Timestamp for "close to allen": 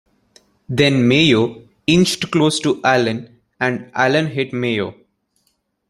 2.31-3.39